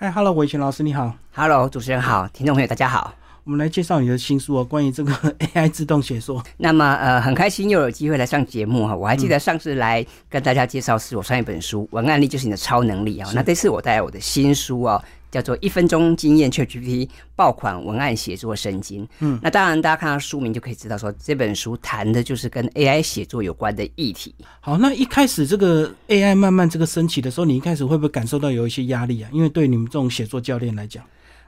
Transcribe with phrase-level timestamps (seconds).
[0.00, 1.12] 哎，Hello，韦权老师你好。
[1.34, 3.12] Hello，主持人好，听众朋友大家好。
[3.50, 5.12] 我们来介绍你的新书哦，关于这个
[5.54, 6.40] AI 自动写作。
[6.56, 8.94] 那么呃，很开心又有机会来上节目哈。
[8.94, 13.28] 我还记得上次来跟大家介绍是我上一本书《文案力就是你的超能力》啊。
[13.34, 15.02] 那这次我带来我的新书哦，
[15.32, 19.04] 叫做《一分钟经验 ChatGPT 爆款文案写作圣经》。
[19.18, 24.32] 嗯，那当然大家看到书名就可以知道说这本书谈的就是跟 AI 写作有关的议题。
[24.60, 29.30] 好，那一开始这个 AI 慢慢这个升起的时候，你一开始会不会感受到有一些压力啊？
[29.32, 31.02] 因为对你们这种写作教练来讲，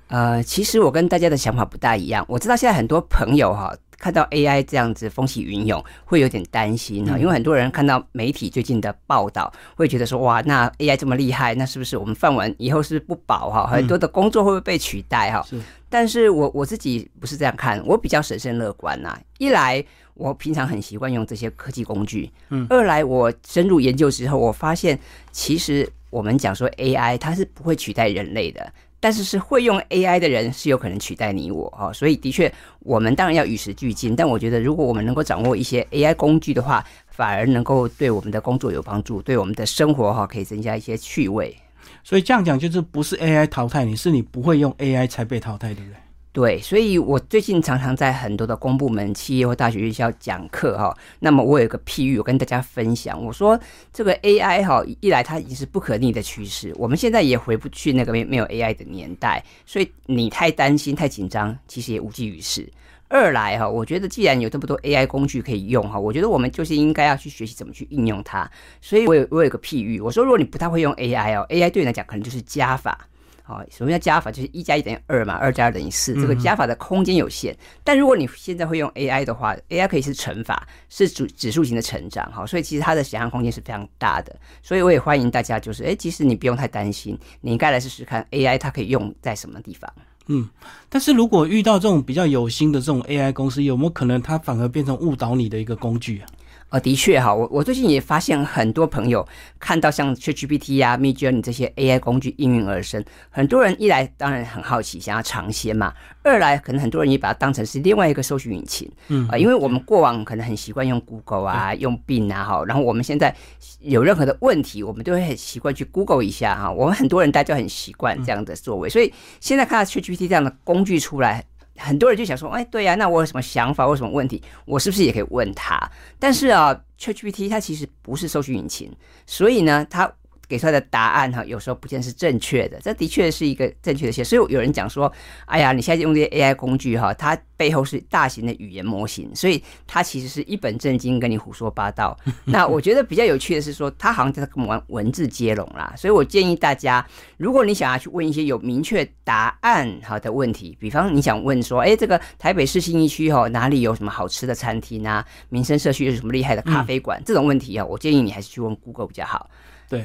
[0.08, 2.24] 呃，其实我跟大家的想法不大一样。
[2.28, 13.66] 我知道现在很多朋友哈、看到 AI 这样子风起云涌，会有点担心哈、因为很多人看到媒体最近的报道，会觉得说哇，那 AI 这么厉害，那是不是我们饭碗以后是不是不保哈？
[13.66, 15.42] 很多的工作会不会被取代哈？
[15.48, 19.82] 是但是我我自己不是这样看，我比较审慎乐观呐、一来，
[20.14, 24.98] 我平常很习惯用这些科技工具，嗯；二来，我深入研究之后，我发现
[25.30, 28.72] 其实我们讲说 AI 它是不会取代人类的。
[29.02, 34.14] 但是是会用 AI 的人是有可能取代你我、哦，所以的确我们当然要与时俱进。
[34.14, 41.56] 但我觉得如果我们能够掌握一些 AI 工具的话，反而能够对我们的工作有帮助，对我们的生活哈、可以增加一些趣味。
[42.04, 45.96] 所以这样讲就是不是 AI 淘汰你，是你不会用 AI 才被淘汰，对不对？
[46.32, 50.96] 对，所以我最近常常在很多的公部门、企业或大学院校讲课哈。
[51.20, 53.60] 那么我有一个譬喻，我跟大家分享，我说
[53.92, 62.66] 这个 AI 哈，一来它已经是不可逆的趋势，我们现在也回不去那个没没有 AI 的年代，所以你太担心、太紧张，其实也无济于事。
[63.08, 68.50] 二来哈，我觉得既然有这么多 AI 工具可以用哈，我觉得我们就是应该要去学习怎么去应用它。
[68.80, 73.06] 所以我有我有个譬喻，我说如果你不太会用 AI 哦，AI 对你来讲可能就是加法。
[73.52, 74.30] 好，什么叫加法？
[74.30, 76.14] 就是一加一等于二嘛，二加二等于四。
[76.14, 82.32] 这个加法的空间有限，但如果你现在会用 AI 的话，AI 可以是乘法，是指指数型的成长。
[82.32, 84.34] 哈，所以其实它的想象空间是非常大的。
[84.62, 89.92] 所以我也欢迎大家，就是哎，其实你不用太担心，你应该来试试看 AI 它可以用在什么地方。
[90.28, 90.48] 嗯，
[90.88, 96.26] 但是如果遇到这种比较有心的这种 AI 公司，有没有可能它反而变成误导你的一个工具啊？
[96.72, 99.28] 呃，的确哈，我我最近也发现很多朋友
[99.60, 113.36] 看到像 ChatGPT 呀、Midjourney 这些 AI 工具应运而生，很多人一来当然很好奇，想要尝鲜嘛；二来可能很多人也把它当成是另外一个搜寻引擎，嗯啊、呃，因为我们过往可能很习惯用 Google 啊、用 Bing 啊哈，然后我们现在
[113.80, 116.72] 有任何的问题，我们都会很习惯去 Google 一下哈。
[116.72, 121.44] 我们很多人大家很习惯这样的作为，所以现在看到 ChatGPT 这样的工具出来。
[121.76, 125.78] 很多人就想说，哎，对呀、那我有什么想法，我有什么问题，我是不是也可以问他？
[126.18, 128.90] 但是啊，ChatGPT 它其实不是搜索引擎，
[129.26, 130.12] 所以呢，它
[130.52, 132.78] 给出来的答案哈，有时候不见是正确的。
[132.82, 134.22] 这的确是一个正确的线。
[134.22, 135.10] 所以有人讲说，
[135.46, 142.14] 哎呀，你现在用这些 AI 工具哈，它背后是大型的语言模型，所以它其实是一本正经跟你胡说八道。
[142.44, 145.94] 那我觉得比较有趣的是说，它好像在跟我们玩文字接龙啦。
[145.96, 147.02] 所以我建议大家，
[147.38, 155.24] 如果你想要去问一些有明确答案好的问题，比方你想问说，哎，这个台北市信义区哈哪里有什么好吃的餐厅啊？
[155.48, 157.18] 民生社区有什么厉害的咖啡馆？
[157.18, 159.48] 嗯、这种问题啊，我建议你还是去问 Google 比较好。
[159.88, 160.04] 对。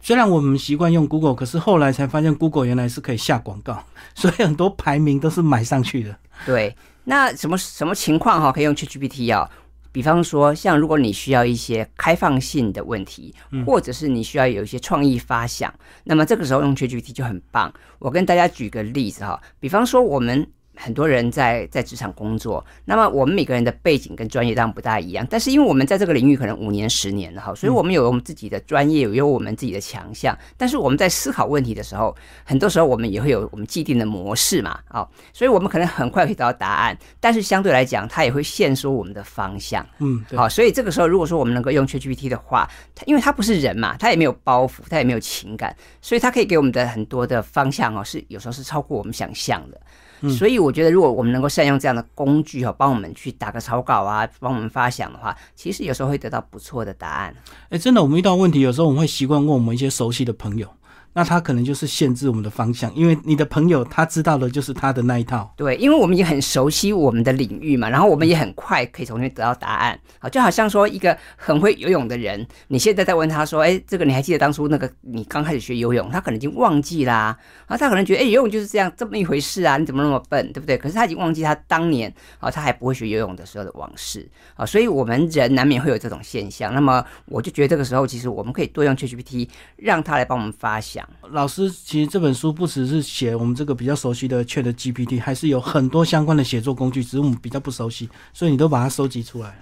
[0.00, 3.84] 虽然我们习惯用 Google，可是后来才发现 Google 原来是可以下广告，
[4.14, 6.16] 所以很多排名都是买上去的。
[6.46, 6.74] 对，
[7.04, 9.48] 那什么什么情况哈可以用 ChatGPT 啊？
[9.92, 13.34] 比方说，像如果你需要一些开放性的问题，
[13.66, 17.72] 或者是你需要有一些创意发想，嗯、那么这个时候用 ChatGPT 就很棒。
[17.98, 20.46] 我跟大家举个例子哈，比方说我们。
[20.82, 30.36] 很多人在在职场工作，那么我们每个人的背景跟专业当然不大一样，但是因为我们在这个领域可能五年、十年了哈，所以我们有我们自己的专业，有我们自己的强项。
[30.56, 39.86] 但是我们在思考问题的时候，很多时候我们也会有我们既定的模式嘛，啊、哦，所以我们可能很快可以得到答案，但是相对来讲，它也会限缩我们的方向。
[39.98, 49.80] 嗯，好、哦，所以这个时候如果说我们能够用 ChatGPT 的话，它因为它不是人嘛，它也没有包袱，它也没有情感，所以它可以给我们的很多的方向哦，是有时候是超过我们想象的。
[50.28, 57.34] 所以我觉得，如果我们能够善用这样的工具哈，帮我们去打个草稿啊，帮我们发想的话，其实有时候会得到不错的答案。
[57.70, 60.68] 哎，真的，我们遇到问题，有时候我们会习惯问我们一些熟悉的朋友。
[61.12, 65.52] 那他可能就是限制我们的方向，因为你的朋友他知道的就是他的那一套。
[65.56, 69.98] 对，因为我们也很熟悉我们的领域嘛，然后我们也很快可以从那边得到答案。
[70.18, 77.36] 好，就好像说一个很会游泳的人，你现在在问他说：“哎，这个你还记得当初那个你刚开始学游泳？”他可能已经忘记啦，
[77.66, 80.78] 啊，他可能觉得哎，游泳就是这样这么一回事啊，你怎么那么笨，对不对？
[80.78, 86.72] 可是他已经忘记他当年啊，他还不会学游泳的时候的往事啊，所以我们人难免会有这种现象。
[86.72, 90.99] 那么我就觉得这个时候，其实我们可以多用 ChatGPT，让他来帮我们发想。
[91.30, 99.56] 老师，其实这本书不只是写我们这个比较熟悉的 Chat GPT，还是有很多相关的写作工具，只是我们比较不熟悉，所以你都把它收集出来。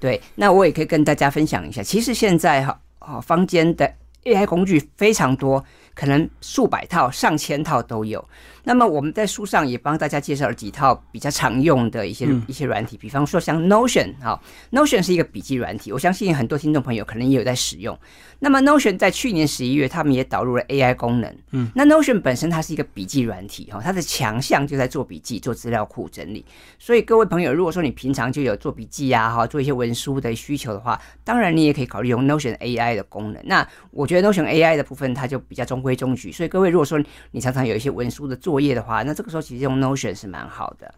[0.00, 3.92] 对，那我也可以跟大家分享一下，其实现在哈，哦，坊间的
[4.24, 8.26] AI 工具非常多，可能数百套、上千套都有。
[8.64, 14.40] 那么我们在书上也帮大家介绍了几套比较常用的一些、一些软体，比方说像 Notion 哈、
[14.70, 17.98] Notion 是一个笔记软体，我相信很多听众朋友可能也有在使用。
[18.38, 21.36] 那么 Notion 在去年十一月，他们也导入了 AI 功能。
[21.50, 26.44] 嗯，那 Notion 本身它是一个笔记软体哈，它的强项就在做笔记、做资料库整理。
[26.78, 33.42] 所以各位朋友，如果说你平常就有做笔记啊哈，做一些文书的需求的话，当然你也可以考虑用 Notion AI 的功能。
[33.44, 36.98] 那我觉得 Notion AI 的部分它就比较中规中矩，所以各位如果说
[37.32, 40.94] 你常常有一些文书的作业的话，那这个时候其实用 Notion 是蛮好的。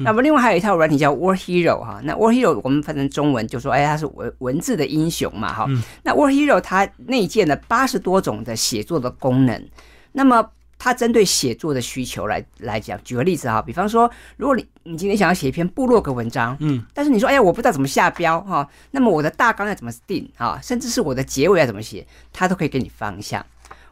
[0.00, 5.66] 那么另外还有一套软体叫 Word Hero 哈，那 Word Hero 我们翻成中文就说，哎，它是文文字的英雄嘛哈。
[6.04, 9.68] 那 Word Hero 它内建了八十多种的写作的功能，
[10.12, 23.44] 那么它针对写作的需求来来讲，举个例子哈，比方说，如果你你今天想要写一篇部落格文章，嗯，但是你说，哎呀，我不知道怎么下标哈，那么我的大纲要怎么定啊，甚至是我的结尾要怎么写，它都可以给你方向。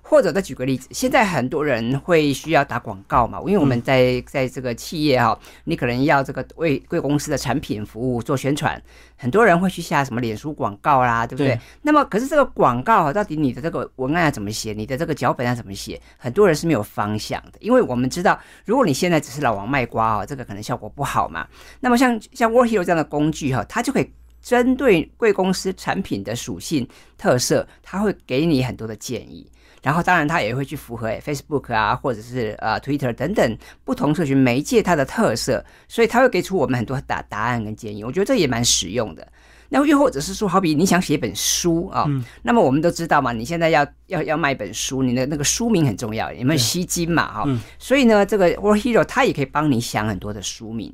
[0.09, 8.81] 或者再举个例子，现在很多人会需要打广告嘛，因为我们在在这个企业哈，你可能要这个为贵公司的产品服务做宣传，
[9.17, 11.59] 很多人会去下什么脸书广告啦，对不对？
[11.83, 21.45] 那么可是这个广告啊，到底你的这个文案要怎么写，你的这个脚本要怎么写，很多人是没有方向的，因为我们知道，如果你现在只是老王卖瓜啊，这个可能效果不好嘛。
[21.81, 24.09] 那么像像 Word Hero 这样的工具哈，它就可以
[24.41, 26.87] 针对贵公司产品的属性
[27.19, 29.51] 特色，它会给你很多的建议。
[29.87, 38.03] 然后，当然，它也会去符合 Facebook 啊，或者是呃 Twitter 等等不同社群媒介它的特色，所以它会给出我们很多答答案跟建议。
[38.03, 39.25] 我觉得这也蛮实用的。
[39.69, 42.05] 那又或者是说，好比你想写一本书啊，
[42.43, 47.33] 那么我们都知道嘛，你现在要要要卖本书，你的那个书名很重要，有没有吸金嘛？
[47.33, 47.49] 哈，
[47.79, 50.93] 所以呢，这个 Word Hero 它也可以帮你想很多的书名。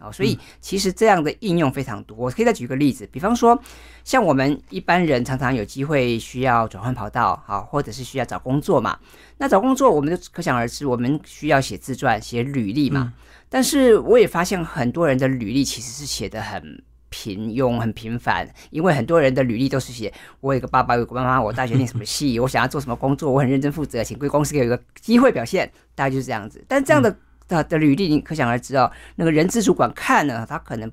[0.00, 2.16] 哦，所以其实这样的应用非常多。
[2.16, 3.60] 我可以再举个例子，比方说，
[4.04, 8.96] 像我们一般人常常有机会需要转换跑道，好，或者是需要找工作嘛。
[9.38, 13.12] 那找工作，我们就可想而知，我们需要写自传、写履历嘛。
[13.48, 26.64] 但是我也发现很多人的履历其实是写的很平庸、很平凡，因为很多人的履历都是写我有个爸爸，有个妈妈，我大学念什么系，我想要做什么工作，我很认真负责，请贵公司给我一个机会表现，大概就是这样子。
[26.68, 27.16] 但这样的。
[27.48, 28.90] 他的履历，你可想而知哦。
[29.16, 30.90] 那个人资主管看了，他可能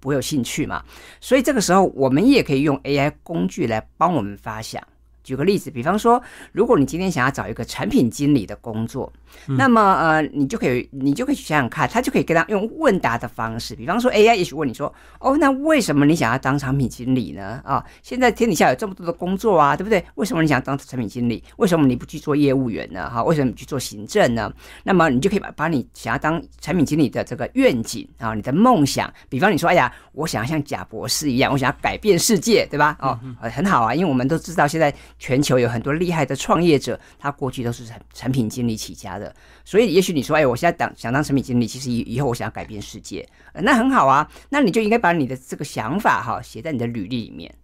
[0.00, 0.84] 不会有兴趣嘛。
[1.20, 4.82] 所以这个时候，我们也可以用 AI 工具来帮我们发想。
[5.22, 6.22] 举个例子，比方说，
[6.52, 9.12] 如果你今天想要找一个产品经理的工作，
[9.46, 17.60] 那么呃，你就可以你就可以去想想看，他就可以跟他用问答的方式，比方说 AI 也许问你说，哦，那为什么你想要当产品经理呢？
[17.64, 20.04] 啊，现在天底下有这么多的工作啊，对不对？
[20.16, 21.42] 为什么你想当产品经理？
[21.56, 23.08] 为什么你不去做业务员呢？
[23.08, 24.52] 哈，为什么你去做行政呢？
[24.84, 32.96] 那么你就可以把把你想要当产品经理的这个愿景啊，你的梦想，比方你说，哎呀，我想要像贾博士一样，我想要改变世界，对吧？
[33.00, 34.92] 哦，很好啊，因为我们都知道现在。
[35.22, 39.32] 全球有很多厉害的创业者，他过去都是产产品经理起家的，
[39.64, 43.24] 所以也许你说，哎，我现在当想当产品经理，其实以以后我想要改变世界，
[43.54, 47.54] 那很好啊，那你就应该把你的这个想法哈写在你的履历里面。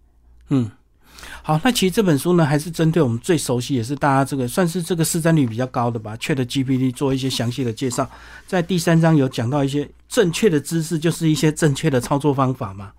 [0.47, 0.71] 嗯，
[1.43, 8.09] 好，那其实这本书呢，还是针对我们最熟悉，也是大家这个算是这个市占率比较高的吧，Chat GPT 做一些详细的介绍，
[8.47, 12.93] 在第三章有讲到一些正确的知识，就是一些正确的操作方法嘛。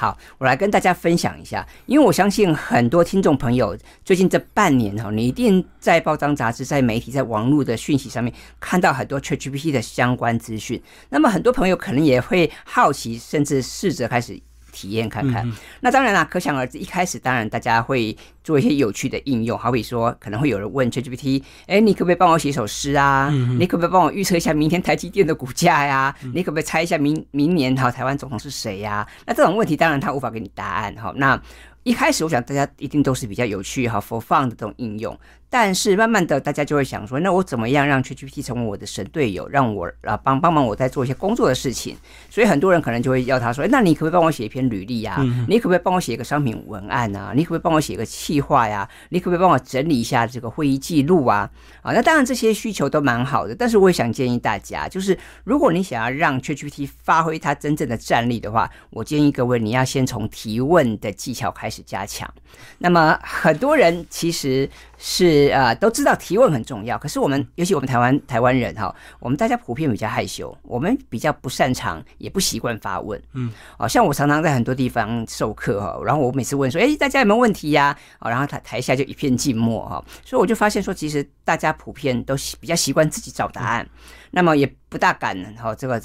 [0.00, 10.82] 好，我来跟大家分享一下，因为我相信很多听众朋友最近这半年哈，你一定在报章杂志、在媒体、在网络的讯息上面看到很多 ChatGPT 的相关资讯。
[11.10, 14.40] 那么很多朋友可能也会好奇，甚至试着开始
[14.72, 15.50] 体验看看。
[15.80, 18.16] 那当然啦，可想而知，一开始当然大家会。
[18.42, 23.28] 做一些有趣的应用，好比说，可能会有人问 ChatGPT：“ 哎，你可不可以帮我写首诗啊？
[23.58, 26.12] 你可不可以帮我预测一下明天台积电的股价呀？
[26.32, 31.12] 你可不可以猜一下明明年哈台湾总统是谁呀？”那这种问题，当然他无法给你答案哈。
[31.16, 31.40] 那
[31.82, 35.16] 一开始，我想大家一定都是比较有趣哈，for fun 的这种应用。
[35.52, 41.96] 但是慢慢的，大家就会想说，那我怎么样让 ChatGPT 成为我的神队友，让我啊帮帮忙我在做一些工作的事情？
[42.30, 45.20] 所以很多人可能就会要他说：“那你可不可以帮我写一篇履历呀？
[45.48, 47.32] 你可不可以帮我写一个商品文案啊？
[47.34, 48.88] 你可不可以帮我写一个企划呀？
[49.08, 51.50] 你可不可以帮我整理一下这个会议记录啊？”
[51.82, 62.32] 啊，那当然这些需求都蛮好的，但是我也想建议大家，就是如果你想要让 ChatGPT 发挥它真正的战力的话，我建议各位你要先从提问的技巧开始加强。
[62.78, 64.70] 那么很多人其实。
[65.02, 66.98] 是啊，都知道提问很重要。
[66.98, 73.18] 可是我们，尤其我们台湾台湾人哈，我们大家普遍比较害羞，我们比较不擅长，也不习惯发问。
[73.32, 77.96] 嗯，哦，像我常常在很多地方授课哈，然后我每次问说，哎，大家有没有问题呀？
[78.18, 83.88] 哦，然后台台下就一片静默哈，所以我就发现说，其实大家普遍都比较习惯自己找答案。
[84.30, 86.00] 那么也不大敢哈，这个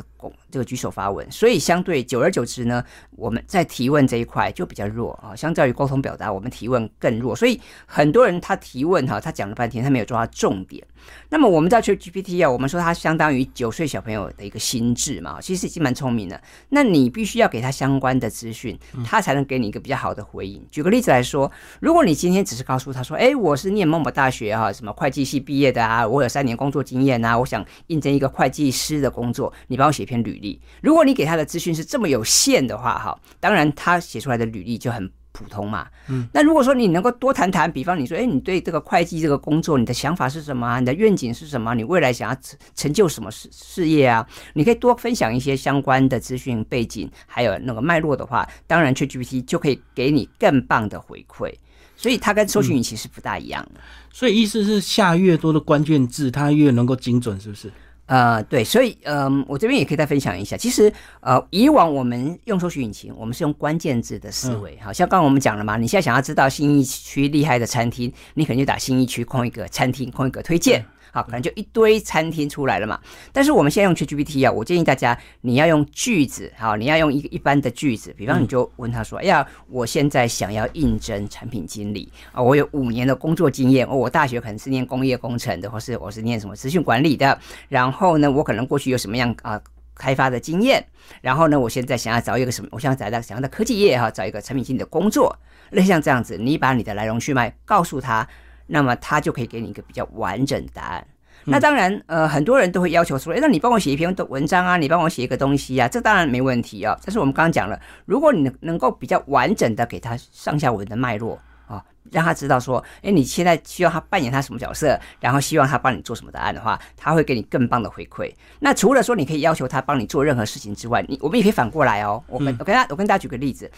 [0.52, 7.36] 这个举手发文，所以相对久而久之呢，我们在提问这一块就比较弱啊，相较于沟通表达，我们提问更弱。
[7.36, 10.86] 所以很多人他提问哈，他讲了半天，他没有抓到重点。
[11.30, 16.42] 那么我们知道 ChatGPT 啊，我们说它相当于九岁小朋友的一个心智嘛，其实已经蛮聪明的。
[16.70, 20.66] 那你必须要给他相关的资讯，他才能给你一个比较好的回应。
[20.72, 35.12] 举个例子来说，如果你今天只是告诉他说：“哎，我是念某某大学哈，什么会计系毕业的啊，我有三年工作经验啊，我想应征一个会计师的工作，你帮我写一篇履历。”如果你给他的资讯是这么有限的话，哈，当然他写出来的履历就很。
[35.38, 40.80] 普通嘛，嗯，那如果说你能够多谈谈，比方你说，哎，你对这个会计这个工作，你的想法是什么？
[40.80, 41.76] 你的愿景是什么？
[41.76, 44.26] 你未来想要成成就什么事事业啊？
[44.54, 51.54] 你可以多分享一些相关的资讯背景，还有那个脉络的话，当然，ChatGPT 就可以给你更棒的回馈。
[51.98, 53.82] 所以它跟搜寻引擎是不大一样的。
[54.14, 57.70] 所以意思是下越多的关键字，它越能够精准，是不是？
[58.08, 60.56] 呃，对，所以，嗯，我这边也可以再分享一下。
[60.56, 65.76] 其实，呃，以往我们用搜索引擎，我们是用关键字的思维，好像刚刚我们讲了嘛。
[65.78, 70.86] 你现在想要知道新一区厉害的餐厅，你可能就打新一区空一个餐厅，空一个推荐。
[71.16, 73.00] 好，可能就一堆餐厅出来了嘛。
[73.32, 78.14] 但是我们现在用 ChatGPT 啊，我建议大家你要用句子，好，你要用一个一般的句子。
[78.18, 87.40] 比方你就问他说：“哎呀，我现在想要应征产品经理啊，我有五年的工作经验，哦我大学可能是念工业工程的，或是我是念什么资讯管理的。
[87.70, 89.58] 然后呢，我可能过去有什么样啊
[89.96, 90.86] 开发的经验。
[91.22, 92.68] 然后呢，我现在想要找一个什么？
[92.72, 95.34] 我想找到想要的科技业哈，找一个产品经理的工作。
[95.72, 98.28] 类似像这样子，你把你的来龙去脉告诉他。”
[98.68, 101.08] 那么他就可以给你一个比较完整的答案。
[101.48, 106.98] 那当然，呃，很多人都会要求说，哎，那你帮我写一篇的文章啊，你帮我写一个东西啊，这当然没问题啊。
[107.04, 118.34] 但是我们刚刚讲了，如果你能能够比较完整的给他上下文的脉络啊，让他知道说，哎，你现在需要他扮演他什么角色，然后希望他帮你做什么答案的话，他会给你更棒的回馈。
[118.60, 122.24] 那除了说你可以要求他帮你做任何事情之外，你我们也可以反过来哦。
[122.28, 123.70] 我们我跟他我跟大家举个例子。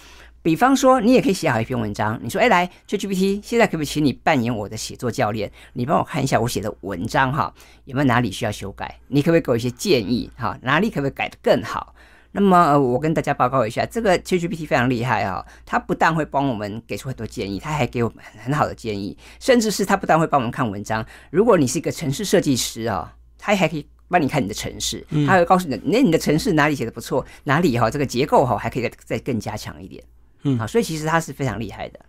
[0.41, 2.17] 比方说，你也可以写好一篇文章。
[2.23, 5.51] 你说：“哎，来，ChatGPT，现在可不可以请你扮演我的写作教练？
[5.73, 7.53] 你帮我看一下我写的文章哈，
[7.85, 8.99] 有没有哪里需要修改？
[9.07, 10.57] 你可不可以给我一些建议哈？
[10.61, 11.93] 哪里可不可以改得更好？”
[12.33, 15.43] 那么，我跟大家报告一下，这个 ChatGPT 非常厉害啊！
[15.65, 21.03] 它不但会帮我们给出很多建议，它还给我们很好的建议，甚至是它不但会帮我们看文章。
[21.31, 30.03] 如果你是一个城市设计师啊，它还可以帮你看你的城市，它会告诉你，那你的城市哪里写的不错，哪里哈这个结构哈还可以再再更加强一点。
[30.43, 31.99] 嗯，好，所以其实它是非常厉害的。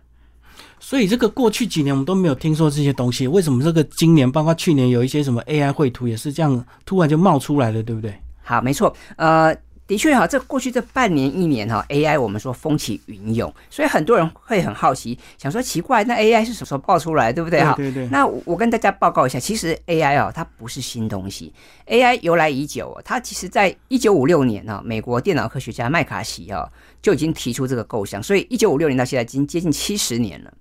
[0.79, 8.13] 所以这个过去几年我们都没有听说这些东西，为什么这个今年包括去年有一些什么 AI 绘图也是这样突然就冒出来了，对不对？
[8.43, 9.55] 好，没错，呃。
[9.89, 17.73] 的确哈，这过去这半年一年哈，AI 我们说风起云涌，所以很多人会很好奇，想说奇怪，那 AI 是什么时候爆出来，对不对哈？
[17.75, 18.07] 对对。
[18.09, 21.51] 那我跟大家报告一下，其实 AI 啊，它不是新东西
[21.87, 26.69] ，AI 由来已久，它其实在一九五六年呢，美国电脑科学家麦卡锡啊
[27.01, 30.53] 就已经提出这个构想，所以一九五六年到现在已经接近七十年了。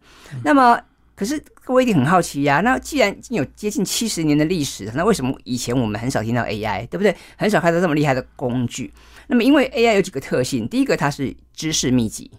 [0.42, 0.80] 那么
[1.18, 7.12] 可是各位一定很好奇呀，那既然已经有接近七十年的历史，那为什么以前我们很少听到 AI，对不对？
[7.36, 8.92] 很少看到这么厉害的工具？
[9.26, 12.30] 那么因为 AI 有几个特性，第一个它是知识密集，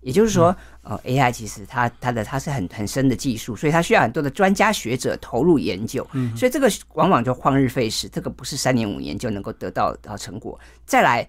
[0.00, 6.04] 也就是说，呃，AI 其实它它的它是很很深的技术，所以它需要很多的专家学者投入研究，
[6.36, 10.58] 所以这个往往就旷日费时，这个不是三年五年就能够得到到成果。
[10.84, 11.28] 再来。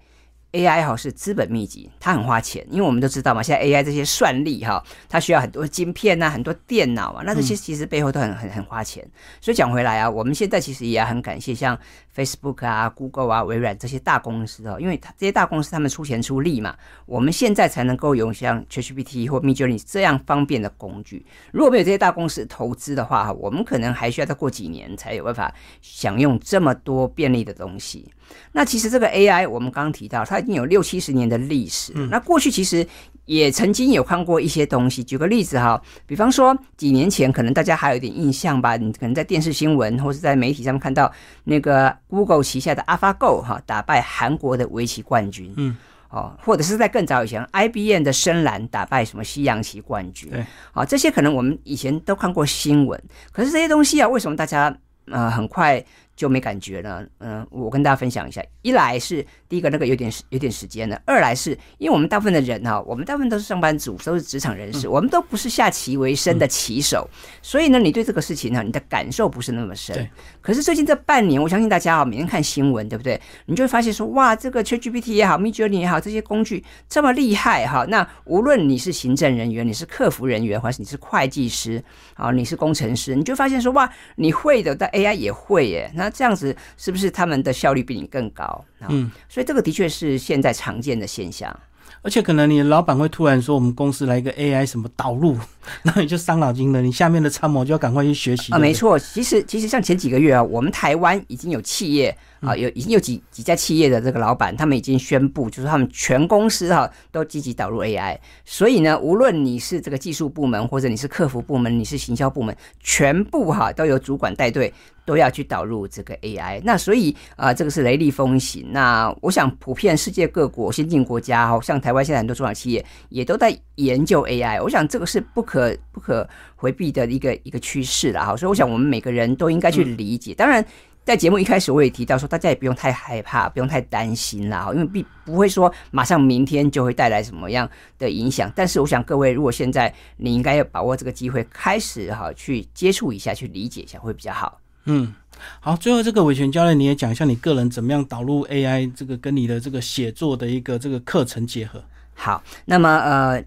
[0.52, 9.06] AI 哈是资本密集，它很花钱，因为我们都知道嘛，现在 AI 这些算力哈，它需要很多晶片呐，很多电脑啊，那这些其实背后都很很很花钱。
[9.40, 11.78] 所以讲回来啊，我们现在其实也很感谢像
[12.14, 16.74] Facebook 啊、Google 啊、微软这些大公司哦，因为这些大公司他们出钱出力嘛，
[17.04, 21.26] 我们现在才能够有像 ChatGPT 或 Midjourney 这样方便的工具。
[21.52, 28.10] 如果没有这些大公司投资的话哈，我们可能还需要再过几年才有办法享用这么多便利的东西。
[28.52, 31.92] 那其实这个 AI 我们刚刚提到，它已经有六七十年的历史。
[32.10, 32.86] 那过去其实
[33.26, 35.04] 也曾经有看过一些东西。
[35.04, 38.76] 举个例子哈，比方说几年前，可能大家还有点印象吧？
[38.76, 41.12] 你可能在电视新闻或是在媒体上面看到
[41.44, 45.52] 那个 Google 旗下的 AlphaGo 哈打败韩国的围棋冠军。
[45.56, 45.76] 嗯，
[46.08, 50.30] 哦，或者是在更早以前，IBM 的深蓝打败什么西洋棋冠军。
[50.30, 52.98] 对，好，这些可能我们以前都看过新闻。
[53.32, 54.74] 可是这些东西啊，为什么大家
[55.10, 55.84] 呃很快？
[56.16, 67.08] 就没感觉了，嗯，我跟大家分享一下，一来是第一个那个有点有点时间了，二来是因为我们大部分的人哈，我们大部分都是上班族，都是职场人士，我们都不是下棋为生的棋手，
[67.42, 70.08] 所以呢，你对这个事情呢，你的感受不是那么深。
[70.40, 73.20] 可是最近这半年，我相信大家啊，每天看新闻，对不对？
[73.44, 77.84] 你就会发现说，哇，这个 ChatGPT 也好，Midjourney 也好，这些工具这么厉害哈。
[77.88, 81.82] 那无论你是行政人员，你是客服人员，还是你是会计师，
[82.14, 88.64] 啊，你是工程师，你就发现说，哇，你会的但 AI 也会耶，那这样子是不是他们的效率比你更高？
[88.88, 91.54] 嗯，所以这个的确是现在常见的现象。
[92.02, 95.36] 而且可能你的老板会突然说，我们公司来一个 AI 什么导入，
[95.82, 96.80] 那你就伤脑筋了。
[96.80, 98.58] 你下面的参谋就要赶快去学习啊。
[98.58, 108.18] 没错，其实其实像前几个月啊，我们台湾已经有企业啊，有已经有几几家企业的这个老板，他们已经宣布，就是他们全公司哈都积极导入 AI。
[108.44, 114.72] 所以呢，无论你是这个技术部门，或者你是客服部门，你是行销部门，全部哈都由主管带队。
[115.06, 118.66] 都要去导入这个 AI，那所以啊，这个是雷厉风行。
[118.72, 124.60] 那我想，普遍世界各国先进国家哈，像台湾现在很多中小企业也都在研究 AI。
[124.60, 128.36] 我想这个是不可不可回避的一个一个趋势了哈。
[128.36, 130.34] 所以我想，我们每个人都应该去理解。
[130.34, 130.66] 当然，
[131.06, 138.52] 在节目一开始我也提到说，大家也不用太害怕，不用太担心啦，因为必不会说马上明天就会带来什么样的影响。
[138.56, 144.60] 但是我想各位，如果现在你应该要把握这个机会，开始哈去接触一下，去理解一下，会比较好。
[144.86, 145.14] 嗯，
[145.60, 151.80] 好，最后这个维权教练，你也讲一下你个人怎么样导入 AI 这个跟你的这个写作的一个这个课程结合。
[152.14, 153.44] 好，那么呃。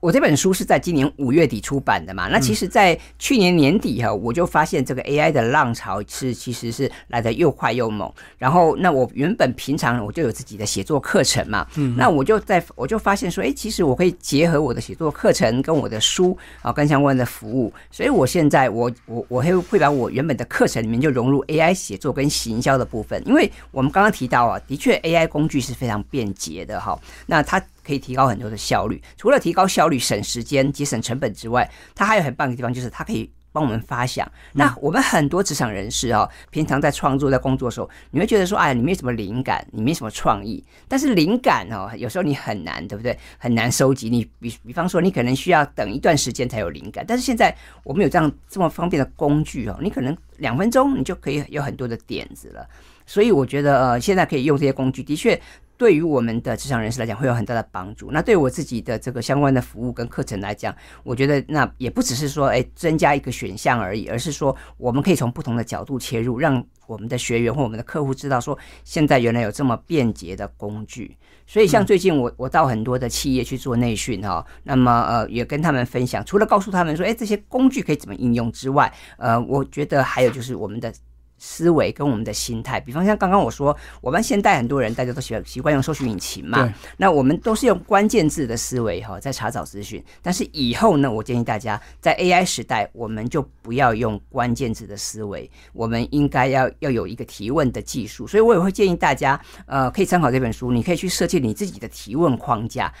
[0.00, 2.28] 我这本书是在今年五月底出版的嘛？
[2.28, 8.08] 那其实，在去年年底哈，我就发现这个 AI 的浪潮是其实是来的又快又猛。
[8.36, 17.72] 然后，那我原本平常我就有自己的写作课程嘛，嗯，那我就在我就发现说，哎，其实我可以结合我的写作课程跟我的书啊，跟相关的服务。
[17.90, 27.60] 所以我现在我我我会会把我原本的课程里面就融入 AI 写作跟行销的部分，因为我们刚刚提到啊，的确 AI 工具是非常便捷的哈，那它。
[27.88, 34.30] 可以提高很多的效率，除了提高效率、省时间、节省成本之外，它还有很棒的地方，就是它可以帮我们发想。
[34.52, 40.62] 那我们很多职场人士啊，平常在创作、在工作的时候，你会觉得说，哎，你没什么灵感，你没什么创意。
[40.86, 43.18] 但是灵感哦，有时候你很难，对不对？
[43.38, 44.10] 很难收集。
[44.10, 47.02] 你比比方说，你可能需要等一段时间才有灵感。
[47.08, 52.68] 但是现在我们有这样这么方便的工具哦，你可能两分钟你就可以有很多的点子了。
[53.06, 55.40] 所以我觉得，呃，现在可以用这些工具，的确。
[55.78, 58.10] 对于我们的职场人士来讲，会有很大的帮助。
[58.10, 71.16] 那对我自己的这个相关的服务跟课程来讲，我觉得那也不只是说，哎，增加一个选项而已，而是说，我们可以从不同的角度切入，让我们的学员或我们的客户知道，说现在原来有这么便捷的工具。
[71.46, 80.92] 所以，像最近我我到很多的企业去做内训哈，那么呃，也跟他们分享，除了告诉他们说，哎，这些工具可以怎么应用之外，呃，我觉得还有就是我们的。
[81.38, 90.04] 思维跟我们的心态，比方像刚刚我说，我们现代很多人大家都喜欢习惯用搜索引擎嘛，那我们都是用关键字的思维哈，在查找资讯。
[90.20, 98.26] 但是以后呢，我建议大家在 AI 时代，我们就不要用关键字的思维，我们应该要要有一个提问的技术。
[98.26, 102.92] 所以我也会建议大家，呃，可以参考这本书，你可以去设计你自己的提问框架。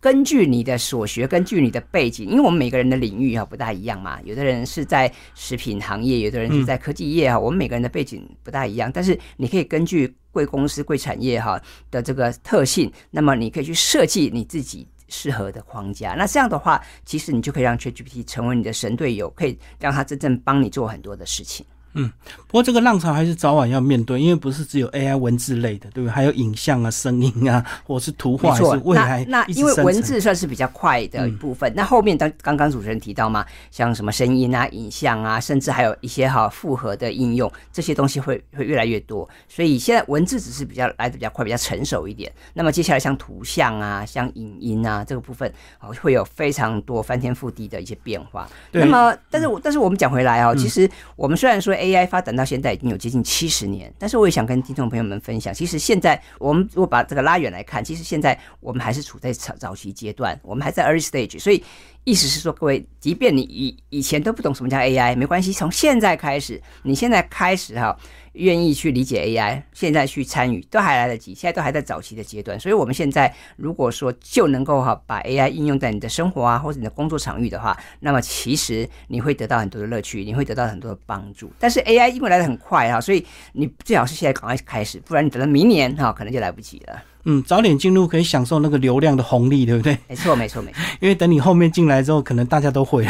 [0.00, 16.14] 根据你的所学，根据你的背景，因为我们每个人的领域哈不大一样嘛，有的人是在食品行业，有的人是在科技业啊，我们每个人的背景不大一样，但是你可以根据贵公司、贵产业哈的这个特性，那么你可以去设计你自己适合的框架。
[16.14, 21.64] 那这样的话，其实你就可以让 ChatGPT 成为你的神队友，可以让他真正帮你做很多的事情。
[21.94, 22.10] 嗯，
[22.48, 26.12] 不过这个浪潮还是早晚要面对，因为不是只有 AI 文字类的，对不对？
[26.12, 39.28] 还有影像啊、声音啊，或是图画，是未来那因为文字算是比较快的一部分，那后面当刚刚主持人提到嘛，像什么声音啊、影像啊，甚至还有一些哈复合的应用，这些东西会会越来越多。
[39.48, 42.32] 所以现在文字只是比较来的比较快、比较成熟一点。
[42.54, 48.48] 那么接下来像图像啊、像影音啊这个部分，哦会有非常多翻天覆地的一些变化。
[48.72, 51.72] 那么，但是我但是我们讲回来哦，其实我们虽然说。
[51.84, 61.62] AI 发展到现在已经有接近七十年，但是我也想跟听众朋友们分享，其实现在我们如果把这个拉远来看，其实现在我们还是处在早早期阶段，我们还在 early stage，所以。
[62.04, 67.96] 意思是说，各位，即便你以以前都不懂什么叫 AI，没关系，从现在开始，你现在开始哈，
[68.34, 72.60] 愿意去理解 AI，现在去参与，都还来得及，现在都还在早期的阶段。
[72.60, 81.50] 所以，我们现在如果说就能够哈，把 AI 应用在你的生活啊，或者你的工作场域的话，那么其实你会得到很多的乐趣，你会得到很多的帮助。
[81.58, 87.02] 但是 AI 因为来的很快哈，所以你最好是现在赶快开始，不然你等到明年哈，可能就来不及了。
[87.24, 89.98] 嗯，早点进入可以享受那个流量的红利，对不对？
[90.08, 90.80] 没错，没错，没错。
[91.00, 93.06] 因为等你后面进来之后，可能大家都会。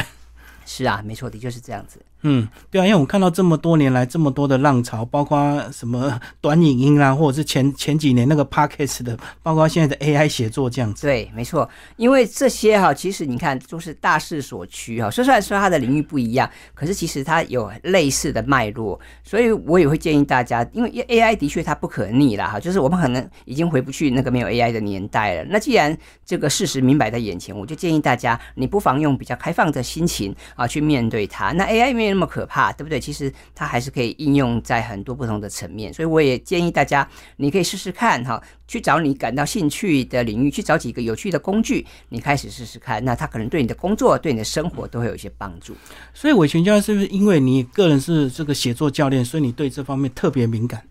[0.64, 2.00] 是啊，没错，的确是这样子。
[2.26, 11.06] 嗯，对啊，因为我们看到这么多年来这么多的浪潮，包括什么短影音啦，或者是前前几年那个 Podcast 的，包括现在的 AI 写作这样子。
[11.06, 15.10] 对，没错，因为这些哈，其实你看都是大势所趋哈。
[15.10, 25.44] 虽然说它的领域不一样，可是其实它有类似的脉络，所以我也会建议大家，因为 AI 的确它不可逆了哈，就是我们可能已经回不去那个没有 AI 的年代了。
[25.50, 31.52] 那既然这个事实明摆在眼前，我就建议大家，你不妨用比较开放的心情啊去面对它。
[31.52, 33.00] 那 AI 没有那么可怕，对不对？
[33.00, 43.04] 其实它还是可以应用在很多不同的层面，所以我也建议大家，你可以试试看哈，去找你感到兴趣的领域，去找几个有趣的工具，你开始试试看。
[43.04, 45.74] 那它可能对你的工作、对你的生活都会有一些帮助。
[46.12, 50.82] 所以伟全教练是不是因为你个人是这个写作教练，所以你对这方面特别敏感？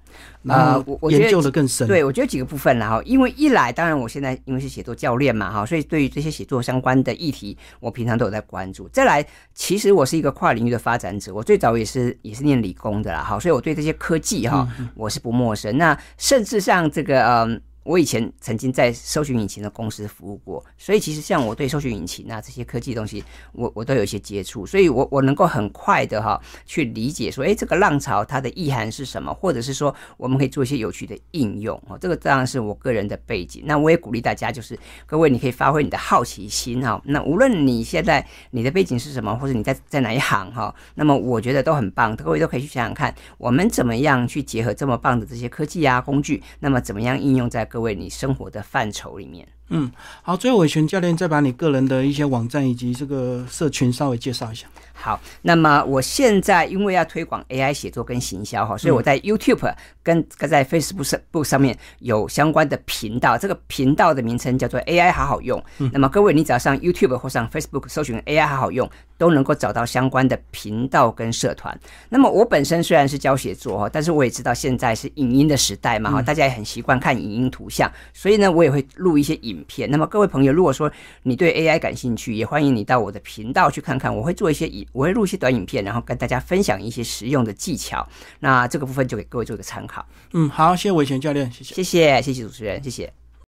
[0.48, 1.88] 呃，我我觉得研究的更深。
[1.88, 8.88] 对，我觉得几个部分啦哈，因为一来，当然我现在因为是写作教练嘛哈，所以对于这些写作相关的议题，我平常都有在关注。
[8.90, 15.78] 再来，其实我是一个跨领域的发展者，我最早也是也是念理工的啦哈，所以我对这些科技哈，我是不陌生。
[15.78, 17.62] 那甚至像这个嗯。
[17.84, 31.98] 我以前曾经在搜寻引擎的公司服务过，所以其实像我对搜寻引擎啊这些科技东西，我我都有一些接触，所以我我能够很快的哈去理解说，哎，这个浪潮它的意涵是什么，或者是说我们可以做一些有趣的应用哦。
[32.00, 33.64] 这个当然是我个人的背景。
[33.66, 37.02] 那我也鼓励大家，就是各位你可以发挥你的好奇心哈。
[37.04, 47.68] 那无论你现在你的背景是什么，或者你在在哪一行哈，那么我觉得都很棒，各位都可以去想想看，我们怎么样去结合这么棒的这些科技啊工具，那么怎么样应用在。
[47.74, 54.68] 各位，你生活的范畴里面，嗯，好，最后伟权教练再把你个人的一些网站以及这个社群稍微介绍一下。
[54.94, 65.62] 好，那么我现在因为要推广 AI 写作跟行销哈，所以我在 YouTube 跟在 Facebook 上上面有相关的频道，这个频道的名称叫做 AI 好好用。
[65.92, 68.90] 那么各位，你只要上 YouTube 或上 Facebook 搜寻 AI 好好用。
[69.16, 71.80] 都能够找到相关的频道跟社团。
[72.10, 79.90] 那么我本身虽然是教写作哈，但是我也知道现在是影音的时代嘛哈，大家也很习惯看影音图像，所以呢，我也会录一些影片。
[79.92, 80.90] 那么各位朋友，如果说
[81.24, 84.16] 你对 AI 感兴趣，也欢迎你到我的频道去看看。
[84.16, 88.08] 我会做一些影，我会录一些短影片，然后跟大家分享一些实用的技巧。
[88.40, 90.06] 那这个部分就给各位做一个参考。
[90.32, 93.23] 嗯，好，谢谢伟权教练，谢谢，谢谢，谢谢主持人，谢谢。